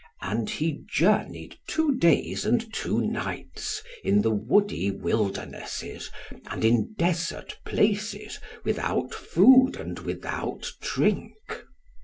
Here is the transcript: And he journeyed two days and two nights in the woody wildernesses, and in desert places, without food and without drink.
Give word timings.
And 0.23 0.49
he 0.49 0.81
journeyed 0.89 1.59
two 1.67 1.95
days 1.95 2.43
and 2.43 2.73
two 2.73 3.01
nights 3.01 3.83
in 4.03 4.23
the 4.23 4.31
woody 4.31 4.89
wildernesses, 4.89 6.09
and 6.47 6.65
in 6.65 6.95
desert 6.97 7.59
places, 7.65 8.39
without 8.65 9.13
food 9.13 9.75
and 9.77 9.99
without 9.99 10.71
drink. 10.81 11.35